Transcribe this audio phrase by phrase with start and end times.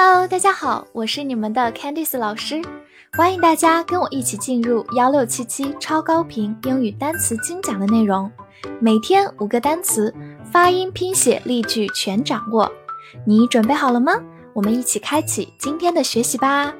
[0.00, 2.62] Hello，大家好，我是你们的 Candice 老师，
[3.14, 8.30] 欢迎大家跟我一起进入幺六七七超高频英语单词精讲的内容，
[8.80, 10.14] 每天五个单词，
[10.52, 12.70] 发音、拼写、例句全掌握，
[13.26, 14.12] 你准备好了吗？
[14.54, 16.76] 我们一起开启今天的学习吧。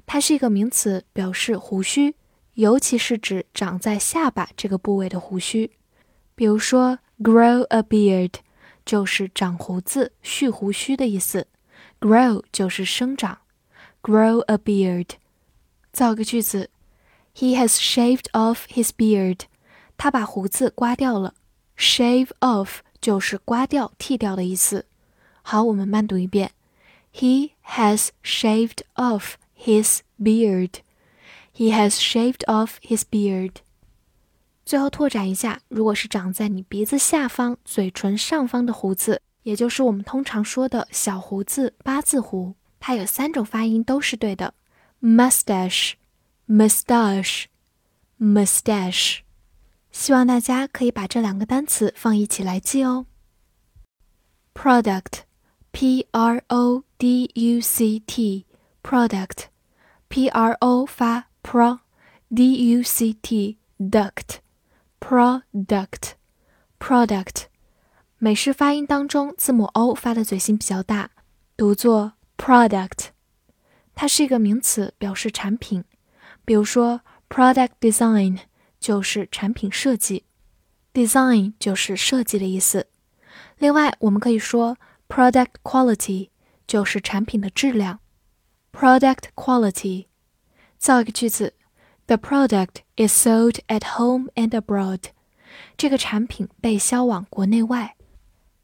[0.05, 2.17] 它是一个名词，表示胡须，
[2.55, 5.71] 尤其是指长在下巴这个部位的胡须。
[6.35, 8.33] 比如说 grow a beard
[8.85, 11.47] 就是长胡子、蓄胡须的意思
[12.01, 13.39] ，grow 就是生长
[14.03, 15.11] ，grow a beard。
[15.93, 16.71] 造个句子。
[17.35, 19.41] He has shaved off his beard.
[19.97, 21.35] 他把胡子刮掉了。
[21.77, 24.87] Shave off 就是刮掉、剃掉的意思。
[25.43, 26.53] 好，我们慢读一遍。
[27.15, 30.81] He has shaved off his beard.
[31.55, 33.57] He has shaved off his beard.
[34.65, 44.55] 最后拓展一下，如果是长在你鼻子下方、嘴唇上方的胡子，也就是我们通常说的小胡子、八字胡，它有三种发音都是对的
[45.03, 45.95] ：mustache。
[46.51, 47.45] Mustache
[48.19, 49.21] mustache，
[49.93, 53.07] 希望大家可以把这两个单词放一起来记哦。
[54.53, 55.21] product
[55.71, 58.47] p r o d u c t
[58.83, 59.45] product
[60.09, 61.79] p r o 发 pro
[62.35, 64.39] d u c t duct
[64.99, 66.15] product
[66.81, 67.45] product
[68.19, 71.11] 美式发音当中字母 o 发的嘴型比较大，
[71.57, 73.11] 读作 product。
[73.95, 75.85] 它是一个名词，表示产品。
[76.50, 78.40] 比如说，product design
[78.80, 80.26] 就是产品设计，
[80.94, 82.88] design 就是设计的意思。
[83.58, 86.30] 另外，我们可以说 product quality
[86.68, 88.00] 就是产品的质量。
[88.72, 90.08] product quality，
[90.78, 91.54] 造一个句子：
[92.08, 95.02] The product is sold at home and abroad。
[95.78, 97.96] 这个产品被销往国内外。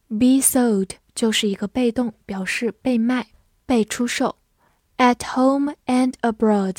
[0.08, 3.28] be sold 就是一个被动，表示被卖、
[3.66, 4.38] 被出售。
[4.98, 6.78] at home and abroad。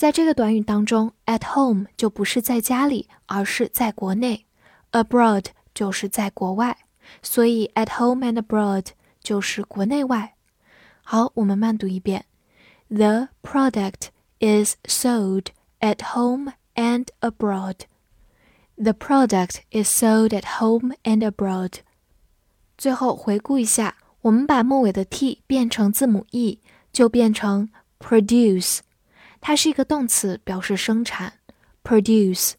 [0.00, 4.44] 在这个短语当中，at home 就不是在家里，而是在国内；
[4.92, 6.76] abroad 就是在国外，
[7.22, 8.88] 所以 at home and abroad
[9.22, 10.34] 就是国内外。
[11.02, 12.26] 好，我们慢读一遍：
[12.88, 15.46] The product is sold
[15.80, 17.86] at home and abroad.
[18.76, 21.78] The product is sold at home and abroad.
[22.76, 26.60] 最后回顾一下，我们把末尾的 t 变成字母 e，
[26.92, 28.80] 就变成 produce。
[29.41, 31.33] 它是一个动词，表示生产
[31.83, 32.53] ，produce。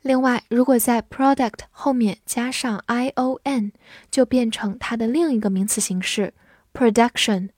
[0.00, 3.72] 另外，如果在 product 后面加上 i o n，
[4.10, 6.32] 就变成它的另一个名词形式
[6.72, 7.50] ，production，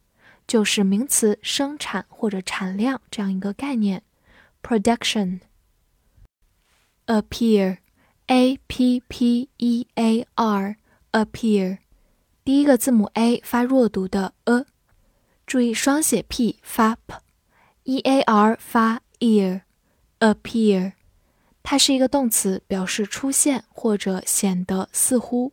[0.47, 4.03] 就是名词生产或者产量这样一个概念
[4.63, 5.41] ，production。
[7.07, 11.79] appear，a p p e a r，appear，
[12.45, 14.65] 第一个字母 a 发弱读的 a，
[15.47, 17.26] 注意双写 p 发 p。
[17.87, 20.95] E a r 发 ear，appear，
[21.63, 25.53] 它是一个动词，表示出现或者显得似乎。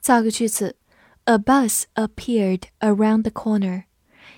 [0.00, 0.76] 造个句子
[1.24, 3.84] ：A bus appeared around the corner。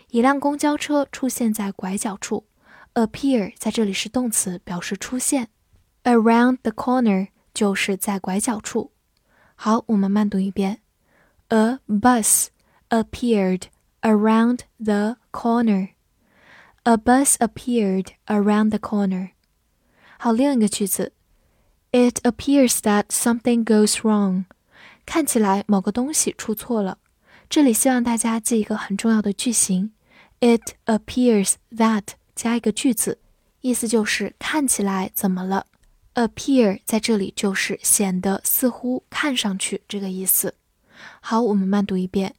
[0.08, 2.46] 一辆公交车出现在拐角处。
[2.94, 5.50] appear 在这里是动词，表示出现。
[6.02, 8.91] Around the corner 就是在拐角处。
[9.54, 10.80] 好，我们慢读一遍
[11.48, 12.48] ：A bus
[12.88, 13.66] appeared
[14.00, 15.91] around the corner。
[16.84, 19.31] A bus appeared around the corner.
[20.18, 21.13] 好，另一个句子，
[21.91, 24.46] It appears that something goes wrong.
[25.06, 26.97] 看起来某个东西出错了。
[27.50, 29.91] 这里希望大家记一个很重要的句型，
[30.40, 32.03] It appears that
[32.35, 33.20] 加一个句子，
[33.61, 35.67] 意思就是看起来怎么了。
[36.16, 40.55] Appear 在这里就是显得、似乎、看上去这个意思。
[41.20, 42.35] 好，我们慢读一遍，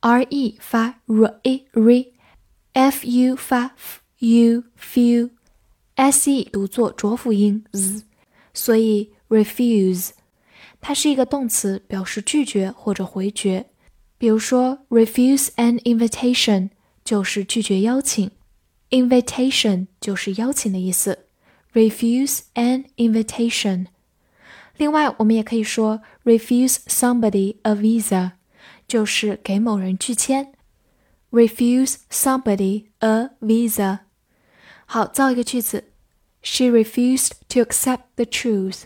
[0.00, 2.12] r e 发 r e r e
[2.74, 5.30] f u 发 f u f
[5.96, 8.04] ，se 读作浊辅音 z，
[8.54, 10.10] 所以 refuse
[10.80, 13.66] 它是一个动词，表示拒绝或者回绝。
[14.16, 16.70] 比如说，refuse an invitation
[17.04, 18.30] 就是拒绝邀请，
[18.90, 21.26] invitation 就是邀请的意思。
[21.72, 23.86] refuse an invitation。
[24.76, 28.32] 另外，我们也可以说 refuse somebody a visa，
[28.88, 30.52] 就是给某人拒签。
[31.34, 34.00] refuse somebody a visa。
[34.86, 35.84] 好，造一个句子：
[36.42, 38.82] She refused to accept the truth。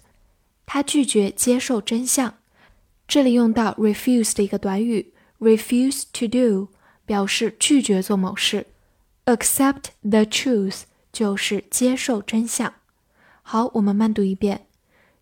[0.67, 2.35] 她拒绝接受真相。
[3.07, 6.69] 这里用到 refuse 的一个短语，refuse to do，
[7.05, 8.67] 表示拒绝做某事。
[9.27, 10.83] accept the truth
[11.13, 12.75] 就是接受真相。
[13.43, 14.67] 好，我们慢读一遍：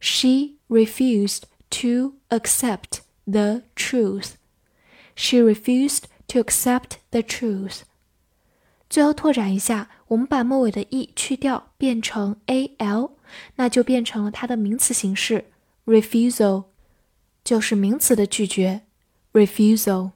[0.00, 4.32] She refused to accept the truth.
[5.14, 7.82] She refused to accept the truth.
[8.88, 13.12] 最后拓展一下，我们把末尾的 e 去掉，变成 a l，
[13.56, 15.46] 那就变成了它的名词形式
[15.86, 16.66] refusal，
[17.42, 18.82] 就是名词的拒绝
[19.32, 20.12] refusal。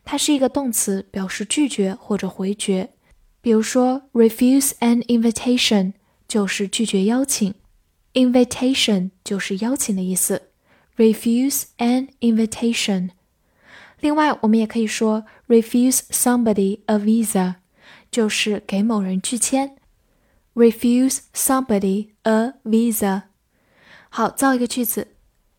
[0.05, 2.95] 它是一个动词，表示拒绝或者回绝。
[3.43, 5.93] 比如说，refuse an invitation
[6.27, 7.55] 就是拒绝邀请
[8.15, 10.45] ，invitation 就是邀请的意思。
[10.97, 13.11] refuse an invitation。
[14.01, 17.57] 另外，我们也可以说 refuse somebody a visa，
[18.12, 19.76] 就是给某人拒签。
[20.54, 23.24] refuse somebody a visa。
[24.10, 25.16] 好，造一个句子：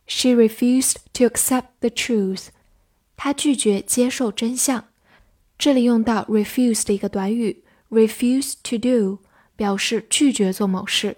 [0.06, 2.48] She refused to accept the truth。
[3.16, 4.86] 她拒绝接受真相。
[5.58, 9.20] 这里用到 refuse 的一个短语，refuse to do，
[9.56, 11.16] 表示拒绝做某事。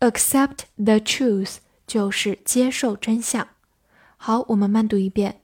[0.00, 1.56] accept the truth
[1.86, 3.48] 就是接受真相。
[4.16, 5.40] 好，我们慢读一遍。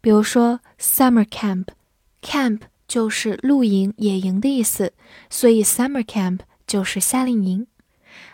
[0.00, 4.92] 比如说 summer camp，camp 就是露营、野营的意思，
[5.28, 7.66] 所以 summer camp 就是夏令营。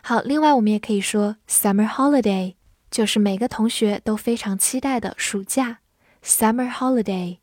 [0.02, 2.54] 好，另外我们也可以说 summer holiday，
[2.90, 5.80] 就是每个同学都非常期待的暑假
[6.22, 7.38] summer holiday。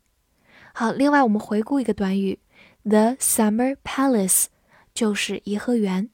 [0.72, 2.40] 好，另外我们回顾一个短语
[2.82, 4.46] ，the summer palace
[4.92, 6.10] 就是颐和园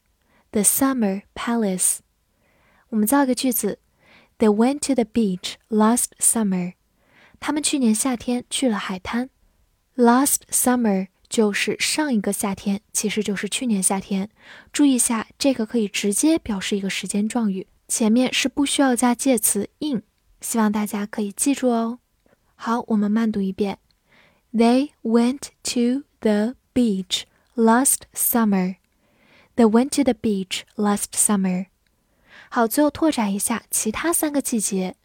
[0.51, 1.99] ，the summer palace。
[2.91, 3.79] 我们造一个句子
[4.41, 6.73] ，They went to the beach last summer。
[7.39, 9.31] 他们去年夏天去了海滩。
[9.95, 14.29] Last summer 就是上一个夏天，其实就是去年夏天。
[14.73, 20.03] 注意一下，这个可以直接表示一个时间状语，前面是不需要加介词 in。
[20.41, 21.99] 希望大家可以记住哦。
[22.57, 23.79] 好，我们慢读一遍。
[24.53, 27.23] They went to the beach
[27.55, 28.77] last summer.
[29.57, 31.67] They went to the beach last summer.
[32.53, 34.97] 好，最后拓展一下其他三个季节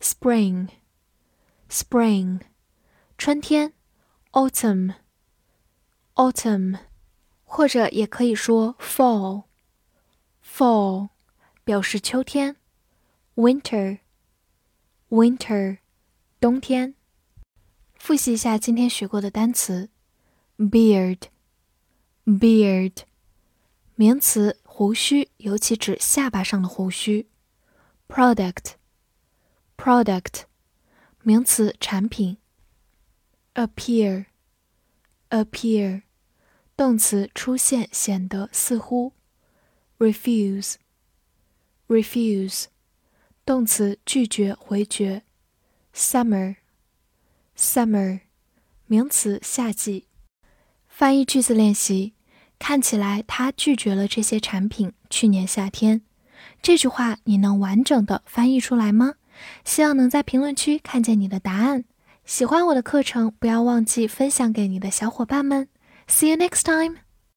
[0.00, 0.66] ：spring,
[1.68, 2.40] spring，
[3.16, 3.74] 春天
[4.32, 4.94] ；autumn,
[6.16, 6.80] autumn，
[7.44, 9.44] 或者也可以说 fall,
[10.44, 11.10] fall，
[11.62, 12.56] 表示秋天
[13.36, 14.00] ；winter,
[15.10, 15.78] winter，
[16.40, 16.96] 冬天。
[17.94, 19.90] 复习一下今天学过的单词
[20.58, 21.22] ：beard，beard，
[23.94, 27.28] 名词，胡须，尤其指下巴上的胡须
[28.08, 30.44] ；product，product，
[31.22, 32.38] 名词，产品
[33.52, 36.04] ；appear，appear，
[36.78, 39.12] 动词，出现，显得，似乎
[39.98, 42.64] ；refuse，refuse，
[43.44, 45.24] 动词，拒绝，回绝
[45.94, 46.56] ；summer。
[47.54, 48.20] Summer，
[48.86, 50.06] 名词，夏季。
[50.88, 52.14] 翻译句子练习：
[52.60, 54.92] 看起来他拒绝了这些产品。
[55.08, 56.02] 去年夏天，
[56.62, 59.14] 这句话你能完整的翻译出来吗？
[59.64, 61.84] 希望能在评论区看见你的答案。
[62.24, 65.66] 喜欢我的课程，不要忘记分享给你的小伙伴们。
[66.06, 67.09] See you next time.